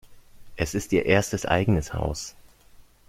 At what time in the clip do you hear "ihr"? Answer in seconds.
0.93-1.05